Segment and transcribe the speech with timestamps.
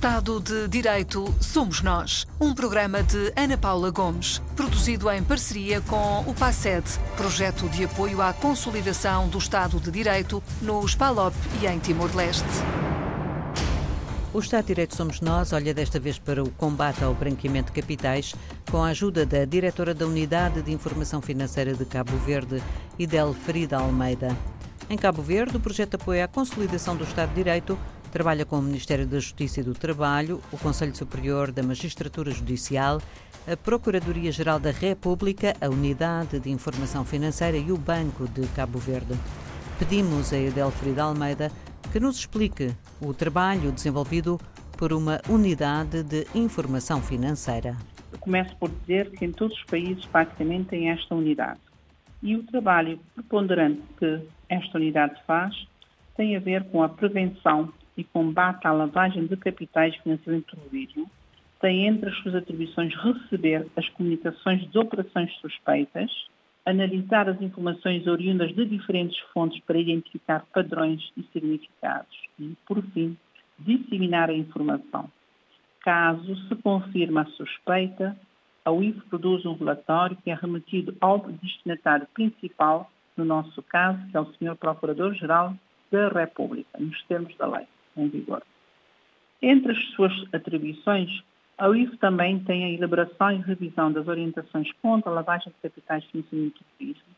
[0.00, 2.26] Estado de Direito Somos Nós.
[2.40, 6.86] Um programa de Ana Paula Gomes, produzido em parceria com o PASED,
[7.18, 12.48] projeto de apoio à consolidação do Estado de Direito nos PALOP e em Timor-Leste.
[14.32, 17.78] O Estado de Direito Somos Nós olha desta vez para o combate ao branqueamento de
[17.78, 18.34] capitais
[18.70, 22.62] com a ajuda da diretora da Unidade de Informação Financeira de Cabo Verde,
[22.98, 24.34] Idelfrida Almeida.
[24.88, 27.78] Em Cabo Verde, o projeto apoia a consolidação do Estado de Direito
[28.10, 33.00] Trabalha com o Ministério da Justiça e do Trabalho, o Conselho Superior da Magistratura Judicial,
[33.46, 39.14] a Procuradoria-Geral da República, a Unidade de Informação Financeira e o Banco de Cabo Verde.
[39.78, 41.52] Pedimos a Edelfrida Almeida
[41.92, 44.40] que nos explique o trabalho desenvolvido
[44.76, 47.76] por uma unidade de informação financeira.
[48.12, 51.60] Eu começo por dizer que em todos os países praticamente tem esta unidade.
[52.22, 55.54] E o trabalho preponderante que esta unidade faz
[56.16, 60.62] tem a ver com a prevenção e combate à lavagem de capitais e financiamento do
[60.62, 61.10] terrorismo,
[61.60, 66.10] tem entre as suas atribuições receber as comunicações de operações suspeitas,
[66.64, 73.16] analisar as informações oriundas de diferentes fontes para identificar padrões e significados e, por fim,
[73.58, 75.10] disseminar a informação.
[75.82, 78.16] Caso se confirme a suspeita,
[78.64, 84.16] a UIF produz um relatório que é remetido ao destinatário principal, no nosso caso, que
[84.16, 84.56] é o Sr.
[84.56, 85.54] Procurador-Geral
[85.90, 88.42] da República, nos termos da lei em vigor.
[89.42, 91.22] Entre as suas atribuições,
[91.56, 96.04] a UIF também tem a elaboração e revisão das orientações contra a lavagem de capitais
[96.04, 97.16] e financiamento do turismo,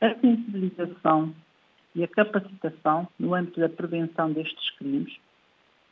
[0.00, 1.34] a sensibilização
[1.94, 5.16] e a capacitação no âmbito da prevenção destes crimes,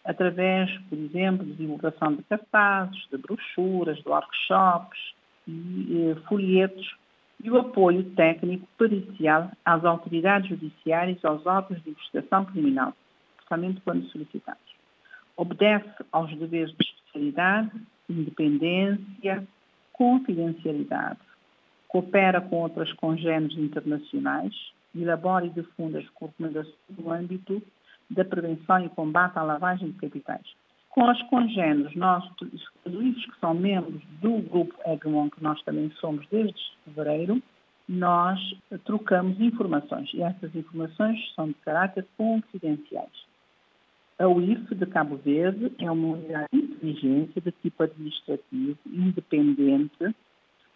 [0.05, 5.15] através, por exemplo, de divulgação de cartazes, de brochuras, de workshops
[5.47, 6.97] e eh, folhetos
[7.43, 12.95] e o apoio técnico pericial às autoridades judiciárias e aos órgãos de investigação criminal,
[13.49, 14.63] especialmente quando solicitados.
[15.37, 17.71] Obedece aos deveres de especialidade,
[18.09, 19.47] independência,
[19.93, 21.19] confidencialidade.
[21.89, 24.55] Coopera com outras congêneres internacionais,
[24.95, 27.63] elabora e difunde as recomendações no âmbito
[28.11, 30.45] da prevenção e combate à lavagem de capitais.
[30.91, 36.27] Com as congêneres, nós, os que são membros do grupo Egmont, que nós também somos
[36.29, 37.41] desde fevereiro,
[37.89, 38.39] nós
[38.85, 43.29] trocamos informações e essas informações são de caráter confidenciais.
[44.19, 50.13] A UIF de Cabo Verde é uma unidade de inteligência de tipo administrativo, independente.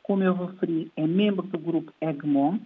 [0.00, 2.60] Como eu referi, é membro do grupo EGMON,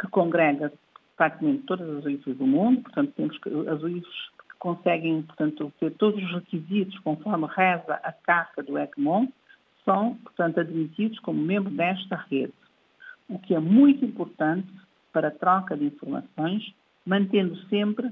[0.00, 0.72] que congrega
[1.18, 3.38] praticamente todas as UIFs do mundo, portanto, temos
[3.68, 9.28] as UIFs que conseguem, portanto, ter todos os requisitos conforme reza a carta do EGMON,
[9.84, 12.54] são, portanto, admitidos como membro desta rede,
[13.28, 14.66] o que é muito importante
[15.12, 16.74] para a troca de informações,
[17.04, 18.10] mantendo sempre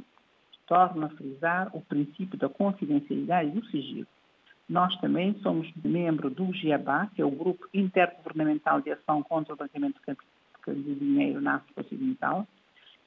[0.66, 4.06] torno a frisar o princípio da confidencialidade e do sigilo.
[4.68, 9.56] Nós também somos membro do GIABA, que é o Grupo Intergovernamental de Ação contra o
[9.56, 10.00] Branqueamento
[10.66, 12.46] de Dinheiro na África Ocidental,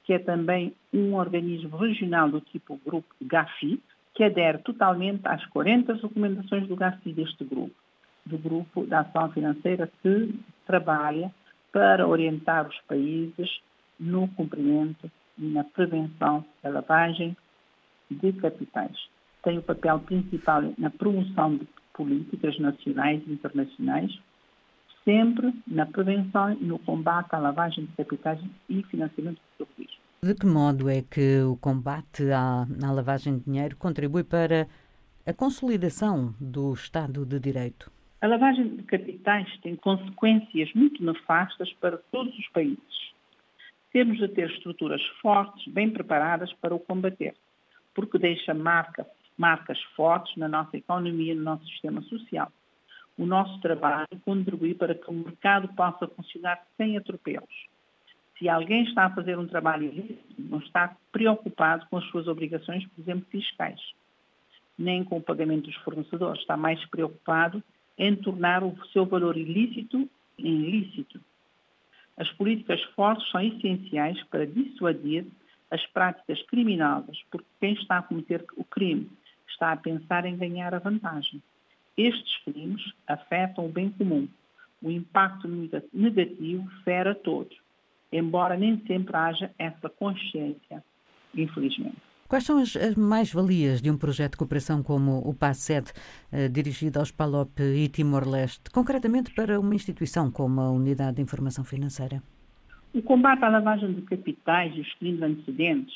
[0.03, 3.81] que é também um organismo regional do tipo Grupo GAFI,
[4.13, 7.75] que adere totalmente às 40 recomendações do GAFI deste grupo,
[8.25, 11.31] do Grupo da Ação Financeira que trabalha
[11.71, 13.59] para orientar os países
[13.99, 17.35] no cumprimento e na prevenção da lavagem
[18.09, 18.95] de capitais.
[19.43, 24.19] Tem o papel principal na promoção de políticas nacionais e internacionais,
[25.03, 30.01] sempre na prevenção e no combate à lavagem de capitais e financiamento do terrorismo.
[30.21, 34.67] De que modo é que o combate à, à lavagem de dinheiro contribui para
[35.25, 37.91] a consolidação do Estado de Direito?
[38.21, 42.77] A lavagem de capitais tem consequências muito nefastas para todos os países.
[43.93, 47.33] Temos de ter estruturas fortes, bem preparadas para o combater
[47.97, 52.51] porque deixa marca, marcas fortes na nossa economia, no nosso sistema social.
[53.17, 57.65] O nosso trabalho contribui para que o mercado possa funcionar sem atropelos.
[58.37, 62.85] Se alguém está a fazer um trabalho ilícito, não está preocupado com as suas obrigações,
[62.85, 63.81] por exemplo, fiscais,
[64.77, 67.63] nem com o pagamento dos fornecedores, está mais preocupado
[67.97, 70.07] em tornar o seu valor ilícito
[70.37, 71.19] em ilícito.
[72.15, 75.25] As políticas fortes são essenciais para dissuadir
[75.71, 79.09] as práticas criminosas, porque quem está a cometer o crime
[79.47, 81.41] está a pensar em ganhar a vantagem.
[81.97, 84.27] Estes crimes afetam o bem comum.
[84.81, 85.47] O impacto
[85.91, 87.57] negativo fere a todos,
[88.11, 90.83] embora nem sempre haja essa consciência,
[91.35, 91.97] infelizmente.
[92.27, 95.93] Quais são as, mais-valias de um projeto de cooperação como o PASSET,
[96.29, 101.63] eh, dirigido aos PALOP e Timor-Leste, concretamente para uma instituição como a Unidade de Informação
[101.63, 102.21] Financeira?
[102.97, 105.95] O combate à lavagem de capitais e os crimes antecedentes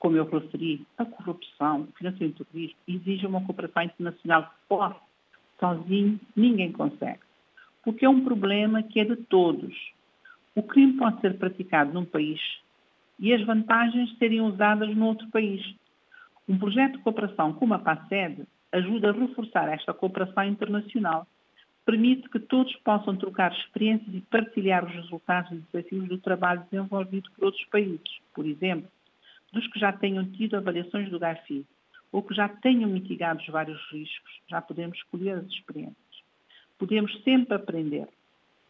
[0.00, 5.00] como eu referi, a corrupção, o financiamento do terrorismo, exige uma cooperação internacional forte.
[5.60, 7.20] Sozinho, ninguém consegue.
[7.84, 9.74] Porque é um problema que é de todos.
[10.56, 12.40] O crime pode ser praticado num país
[13.18, 15.62] e as vantagens seriam usadas no outro país.
[16.48, 21.26] Um projeto de cooperação como a PACED ajuda a reforçar esta cooperação internacional.
[21.84, 27.30] Permite que todos possam trocar experiências e partilhar os resultados e desafios do trabalho desenvolvido
[27.32, 28.20] por outros países.
[28.32, 28.88] Por exemplo,
[29.52, 31.66] dos que já tenham tido avaliações do GAFI
[32.10, 35.96] ou que já tenham mitigado os vários riscos, já podemos escolher as experiências.
[36.78, 38.08] Podemos sempre aprender.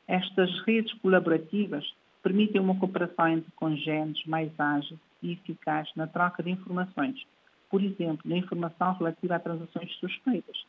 [0.09, 1.85] Estas redes colaborativas
[2.23, 7.25] permitem uma cooperação entre congêneres mais ágil e eficaz na troca de informações,
[7.71, 10.65] por exemplo, na informação relativa a transações suspeitas,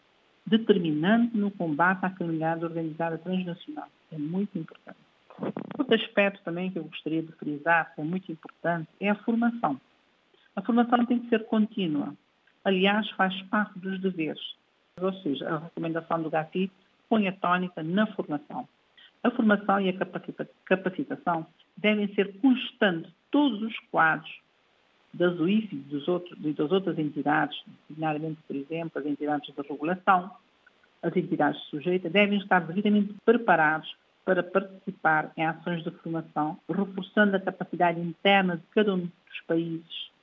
[0.45, 3.87] determinante no combate à criminalidade organizada transnacional.
[4.11, 4.97] É muito importante.
[5.77, 9.79] Outro aspecto também que eu gostaria de frisar, que é muito importante, é a formação.
[10.55, 12.13] A formação tem que ser contínua.
[12.63, 14.41] Aliás, faz parte dos deveres.
[15.01, 16.71] Ou seja, a recomendação do GAFI
[17.09, 18.67] põe a tónica na formação.
[19.23, 19.93] A formação e a
[20.65, 21.45] capacitação
[21.75, 24.31] devem ser constantes todos os quadros
[25.15, 27.57] das UIF e das outras entidades,
[27.89, 30.31] designadamente, por exemplo, as entidades de regulação,
[31.01, 37.39] as entidades sujeitas, devem estar devidamente preparados para participar em ações de formação, reforçando a
[37.39, 40.15] capacidade interna de cada um dos países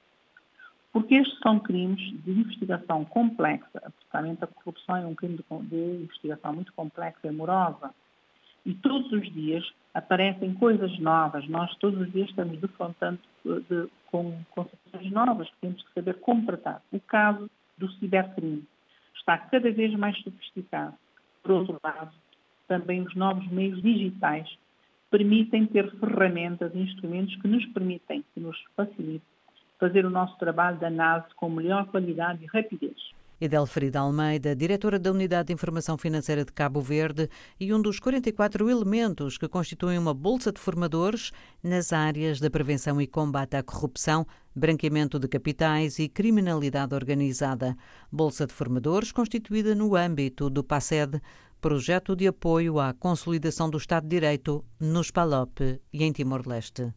[0.92, 3.80] porque estes são crimes de investigação complexa.
[3.96, 7.90] Precisamente a corrupção é um crime de, de investigação muito complexa e morosa.
[8.64, 11.48] E todos os dias aparecem coisas novas.
[11.48, 14.66] Nós todos os dias estamos defrontando de, com, com
[15.10, 16.82] novas que temos que saber como tratar.
[16.92, 18.64] O caso do cibercrime
[19.16, 20.94] está cada vez mais sofisticado.
[21.42, 22.12] Por outro lado,
[22.68, 24.48] também os novos meios digitais
[25.10, 29.20] permitem ter ferramentas e instrumentos que nos permitem, que nos facilitem
[29.78, 32.96] fazer o nosso trabalho de análise com melhor qualidade e rapidez.
[33.42, 37.28] Edelfrida Almeida, diretora da Unidade de Informação Financeira de Cabo Verde
[37.58, 43.00] e um dos 44 elementos que constituem uma bolsa de formadores nas áreas da prevenção
[43.00, 44.24] e combate à corrupção,
[44.54, 47.76] branqueamento de capitais e criminalidade organizada.
[48.12, 51.20] Bolsa de formadores constituída no âmbito do PACED,
[51.60, 56.94] projeto de apoio à consolidação do Estado de Direito nos PALOP e em Timor-Leste.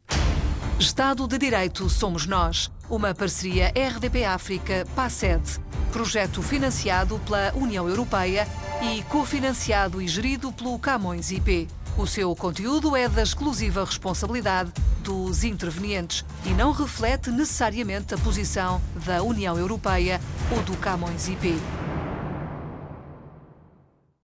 [0.79, 5.61] Estado de Direito Somos Nós, uma parceria RDP-África-PACED,
[5.93, 8.45] projeto financiado pela União Europeia
[8.81, 11.69] e cofinanciado e gerido pelo Camões IP.
[11.97, 18.81] O seu conteúdo é da exclusiva responsabilidade dos intervenientes e não reflete necessariamente a posição
[19.05, 20.19] da União Europeia
[20.51, 21.57] ou do Camões IP.